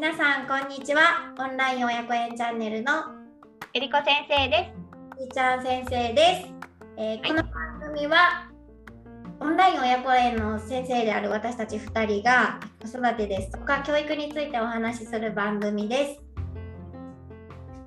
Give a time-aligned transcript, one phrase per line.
[0.00, 1.34] 皆さんこんにちは。
[1.40, 2.92] オンライン親子園チャンネルの
[3.74, 4.72] えりこ先生で
[5.18, 6.52] みーちゃん先生です、
[6.96, 8.48] えーこの番組は
[9.40, 16.12] オンライン親子園の先生である私たち2人が子育てですとか教育についてお話しする番組です。
[16.14, 16.20] す。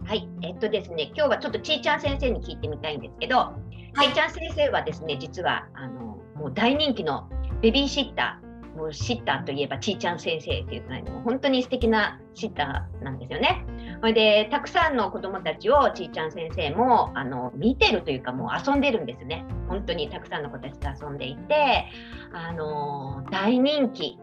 [0.05, 3.54] はい、えっとですね、今日はちょっとちーちゃん先生に聞いてみたいんですけど、
[4.01, 7.29] ちーちゃん先生はですね、実はあのもう大人気の
[7.61, 13.66] ベビーシッター、もうシッターといえばちーちゃん先生っていうくらいの本当に素敵なシッターなんですよね。
[14.00, 19.46] それでたくさんの子どもたちをちーちゃん先生もあの見てるというかもう遊んでるんですね。
[19.68, 21.86] 本当にたくさんの子たちと遊んでいて、
[22.34, 24.18] あの大人気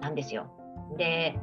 [0.00, 0.46] なんですよ。
[0.96, 1.38] で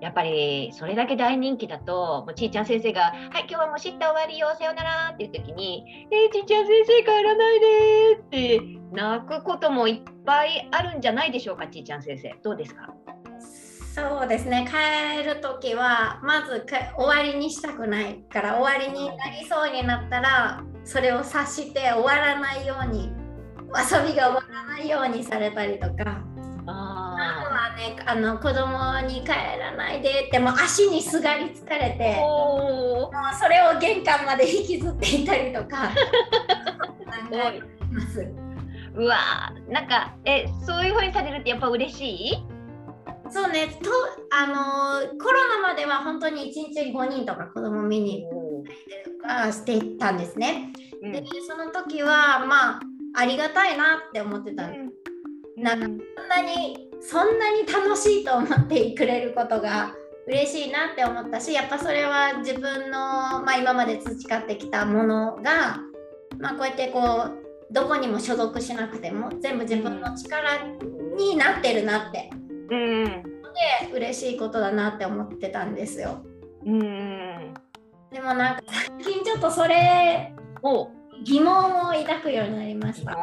[0.00, 12.34] やっぱりそれだけ大人気だと、もうちーちゃん先生が、はい、今日はもう知った終わりよ、さよならっていう時に、えー、ちーちゃん先生帰らないでって泣くこともいっぱいあるんじゃないでしょうか、ちーちゃん先生。
[12.42, 12.88] どうですか？
[13.94, 14.66] そうですね。
[14.66, 23.12] 帰る時はまずか終わりにしたくないから終わりになりそうになったらそれを察して終わらないように
[23.68, 26.22] 遊びが終わらないようにされたりとか。
[26.64, 35.90] あとあはねあの子供に帰らないでってもう足にすがりつかれてもうそれを玄関まで引きずっていたりとか
[37.90, 38.51] ます。
[38.94, 42.52] うわーなんか、え、そういうふうにされるってやっぱ嬉しい？
[43.30, 43.90] そうねと
[44.30, 48.26] あのコロナまでは本当に1日に5人とか子供見に
[49.26, 50.70] あしていったんですね。
[51.02, 51.12] うん。
[51.12, 52.80] でその時はまあ
[53.14, 54.66] ありがたいなって思ってた。
[54.66, 54.72] ん。
[54.72, 54.76] で
[55.56, 59.94] すなんかそんなにそんなに楽しいと思ってくれることが
[60.26, 62.98] 嬉しいなって思ったしやっぱそれは自分の、
[63.42, 65.78] まあ、今まで培ってきたものが、
[66.38, 67.41] まあ、こうやってこう
[67.72, 70.58] どこにも所属しなくても全部自分の力
[71.16, 72.30] になってるなって。
[72.70, 76.22] うんで嬉しいことだなって思ってたんですよ。
[76.64, 77.54] うん
[78.10, 80.88] でもなんか最近ちょっとそれお
[81.24, 83.16] 疑問を抱くようになりました。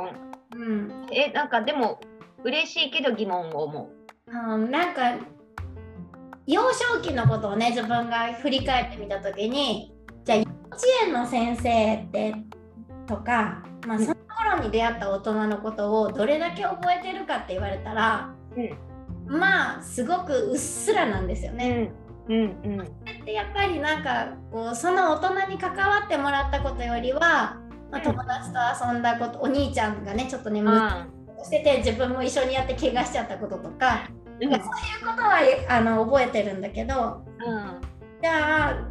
[0.56, 2.00] うん、えなんかでも
[2.44, 3.90] 嬉しいけど疑問を思
[4.28, 5.16] あのなんか
[6.48, 9.94] 幼少期のことをね自分が振り返ってみた時に
[10.26, 12.36] じゃあ幼稚園の先生って
[13.10, 18.30] とか、まあ、その頃に出会った大人のことをどれだけ覚えてるかって言われたら、
[19.28, 21.56] まあすごくうっすらなんですよう。
[21.56, 21.92] ね。
[22.30, 27.58] うんうんでやっぱりなんかこうその大人に関わってもらったことよりは、
[27.92, 31.08] まあ、友達と遊んだことお兄ちゃんがねちょっとね、あ
[31.44, 34.08] してて自分も一緒にやって怪我しちゃったこととか。
[34.40, 34.62] ーうんそういう
[35.06, 37.82] ことはあの覚えてるんだけどうん
[38.22, 38.89] じゃあ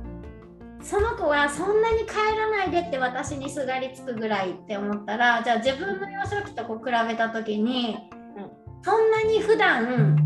[0.80, 7.96] その子はそんなに帰らないでって私にすがりつくぐらいって思ったらじゃあ自分の幼少期とこう比べた時に、
[8.36, 10.16] うんそんなに普段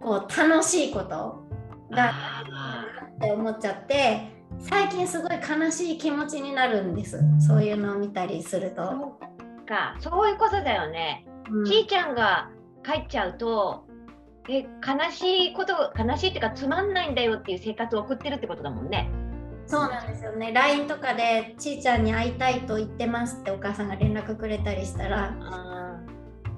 [0.00, 1.44] こう楽しいこと
[1.90, 2.84] があ
[3.16, 4.30] って思っちゃって
[4.60, 8.90] 最近すごい悲しい気持ちになるんですそういうのを見たりするーと。
[8.90, 9.18] そ
[9.64, 11.26] うかそういうことだよね。
[11.50, 12.48] うんちーちゃんが
[12.84, 13.84] 帰っちゃうと
[14.48, 19.10] え悲しいこと悲しいっていうかつまんないんだよっていう生活を送ってるってことだもんね。
[19.66, 26.00] そうなんですよね LINE とかでちーちゃんに会いたいと言ってますってお母さんが連絡くれたりしたらあ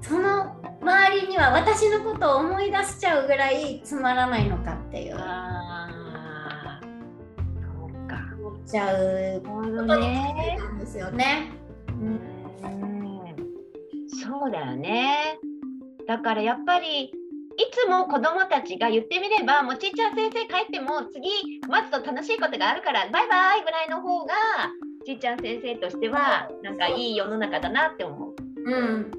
[0.01, 6.85] その周りには私のことを思い出しちゃうぐらいつまらないのかっていうーあー
[7.61, 8.15] そうか。
[8.39, 10.57] 思っちゃうこどとにね。
[10.59, 11.51] なんですよね。
[11.89, 12.99] うんうん
[14.21, 15.37] そうだよね。
[16.07, 17.11] だからやっぱりい
[17.71, 24.33] つも子どもたちが言ってみればもうちっちゃん先生帰っても次待つと楽しいことがあるからバイバイぐらいの方が
[25.05, 28.35] ちっちゃん先生としてはなんかいい世の中だなって思う。
[28.65, 29.11] うん、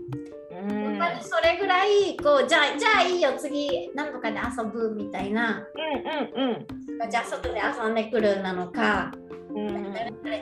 [0.68, 0.98] うん。
[0.98, 5.66] やっぱりそれぐらいこうじゃあじゃあいいよ次何とかで遊ぶみたいな。
[6.36, 6.66] うんうん
[7.10, 9.10] じゃあ外で遊んでくるなのか、
[9.54, 9.94] うん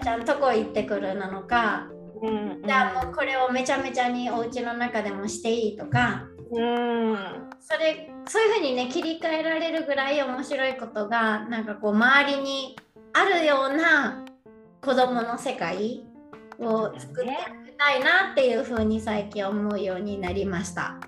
[0.03, 1.88] ちゃんとこ行ってくるなのか、
[2.20, 2.62] うん。
[2.66, 7.50] じゃあもうこれをめちゃめちゃにお家の中でもしていいとかうん。
[7.60, 12.77] それそういうふうにね切り替えられるぐらい面白いことがなんかこう周りに
[13.12, 14.24] あるような
[14.80, 16.04] 子どもの世界
[16.59, 20.98] を作っていきたいなっていうふうに最近思うようになりました。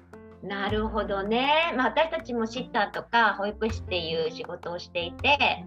[0.42, 5.66] なるほどね、まあ、私たちもシッターとか保育士っていう仕事をしていて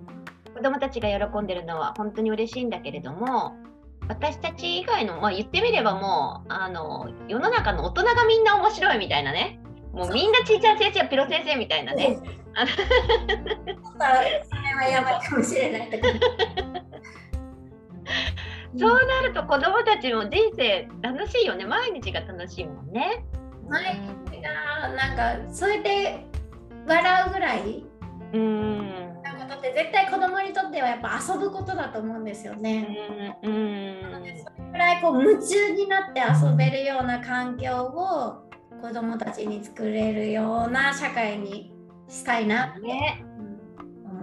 [0.55, 3.55] 子どもたちが喜んでるのは本当に嬉しいんだけれども
[4.07, 9.59] 私たち以外の、まあ、言ってみればもうあの世の中の大人がみんな面白いみたいなね
[9.93, 12.17] もうみんなちいちゃん先生やピロ先生みたいなね。
[12.17, 12.25] そ
[13.99, 16.09] れはやばいかもしれないけど。
[18.77, 23.23] そうなると子どもたちも人生楽しいよね毎日が楽しいもんね。
[23.69, 26.25] 毎日がなんかそれで
[26.87, 27.85] 笑うぐらい
[28.33, 29.13] うん
[29.47, 33.37] なって絶対子供にとってはやっぱ遊ぶことだと思うんですよね。
[33.43, 38.52] うんうんそれくらいこう夢中になって遊べるような環境を
[38.83, 41.71] 子供たちに作れるような社会に
[42.09, 42.68] したいな。
[42.68, 43.24] ってね。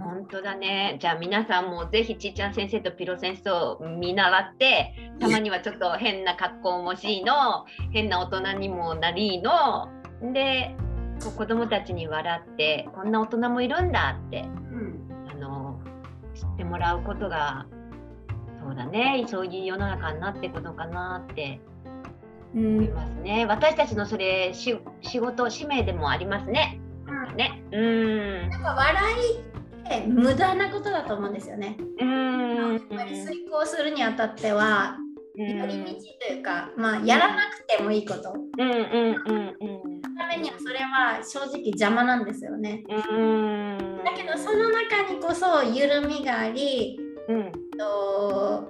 [0.04, 0.98] 本当だね。
[1.00, 9.88] じゃあ皆さんもぜひちっちゃん先生とピロ先生を見習って、たまにはちょっと変な格好もしいの、変な大人にもなりの、
[10.34, 10.76] で、
[11.38, 15.08] 子供たちに笑って、こんな大人もいるんだって、うん。
[15.30, 15.80] あの、
[16.34, 17.64] 知ってもらうことが、
[18.62, 21.62] そうだね、そういう世の中になっていくのかなって
[22.54, 23.46] うんますね。
[23.46, 26.80] 私たちのそれ、し仕事、使命でもありますね。
[27.06, 27.62] なんかね。
[27.72, 28.50] うーん。
[28.50, 31.76] なんか笑いって無駄なことだと思うんですよね。
[32.00, 32.72] うーん。
[32.72, 34.96] やっぱり遂行するにあたっては
[35.38, 38.32] うん寄り道というか、まあやらなくてもいいこと。
[38.32, 42.82] うんうんうんうんためにはそれは正直邪魔なんですよね。
[42.88, 46.98] うんだけどその中にこそ緩みがあり、
[47.28, 48.69] うんと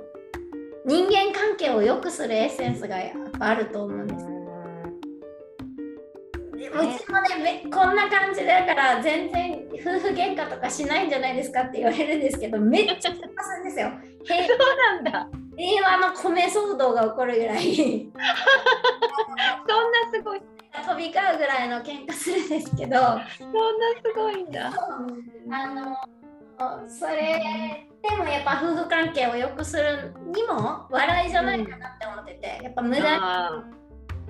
[0.87, 4.27] 人間関係を良くするエッセンスがやっぱあると思うんです。
[6.61, 6.63] う
[6.99, 13.25] ちもねめこんな感じだから全然夫婦喧嘩とかしないんじゃないですかって言われるんですけど めっちゃ喧嘩す
[13.57, 13.91] るんですよ。
[14.25, 15.29] 平そうなんだ。
[15.57, 17.61] 平和の米騒動が起こるぐらい。
[17.75, 17.89] そんな
[20.13, 20.41] すごい。
[20.73, 22.99] 飛び交うぐらいの喧嘩するんですけど。
[22.99, 23.27] そんな
[24.03, 24.71] すごいんだ。
[25.51, 25.97] あの
[26.89, 33.65] それでもやっぱ夫婦関係を良くするにも笑いじゃないかなって思っててやっぱ無駄にあ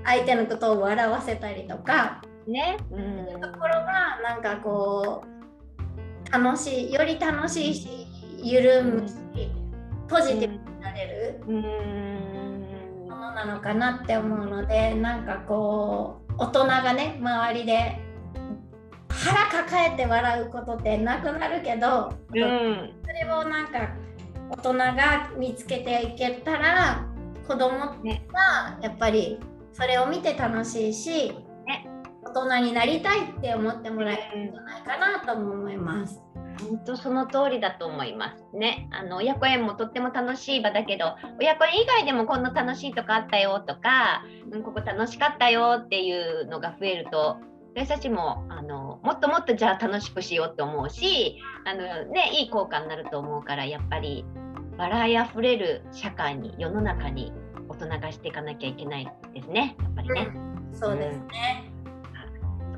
[0.04, 2.22] 相手のことを笑わせたりとか。
[2.48, 2.78] ーね。
[2.90, 3.40] うん。
[3.40, 8.06] ところがなんかこう楽しいより楽しいし
[8.42, 9.14] 緩むし
[10.08, 13.08] ポジティブになれるうん。
[13.08, 18.00] ものなのかなって思うのでなんかこう大人がね周りで
[19.08, 23.96] 腹抱えて笑うことってなくなるけど、うんそれをなんか
[24.50, 27.04] 大人が見つけていけたら
[27.48, 29.40] 子供ねがやっぱり
[29.72, 31.32] それを見て楽しいし、
[31.66, 31.88] ね
[32.22, 36.22] 大人になりたいって思ってもらえるんじゃないかなとも思います。
[36.60, 38.88] 本当その通りだと思いますね。
[38.92, 44.22] あの親子園もとっても楽しい場だけど親子園以外でもこんな楽しいとこあったよとか、
[44.52, 47.38] うん、ここ楽しかったよっていうのが増えると
[47.74, 54.24] 私たちもあのもっともっとじゃあ楽しくしようと思うしあの、ね、いい効果になると思うからやっぱり
[54.76, 57.32] 笑いあふれる社会に世の中に
[57.68, 60.28] 大人がしていかなきゃいけないですねやっぱりね。
[60.72, 61.70] そうですね。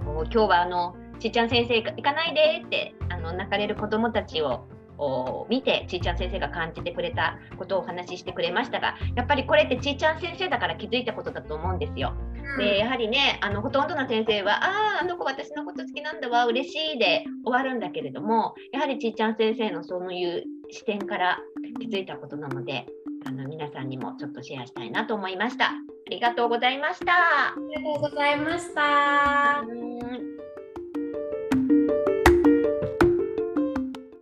[0.05, 4.67] こう今日はあのちっちゃん先生行かないでってあの泣かれる子どもたちを
[5.03, 12.15] お見てちっちゃん先生が感じてくれたことをお話ししてくれましたがやっぱりこれってちっちゃん先生だから気づいたことだと思うんですよ。
[12.59, 21.39] でやはりねあのほとんどの先生は「あああの子私のこと好きなんだわ嬉しい」で終わるんだけれどもやはりちっちゃん先生のそういう視点から
[21.79, 22.87] 気づいたことなので
[23.27, 25.67] あの皆さんにもちょっとシェアしたいなと思いました。
[25.67, 25.71] あ
[26.11, 27.13] りがとうございました。
[27.13, 29.65] ありがとうございました。
[29.67, 30.42] うん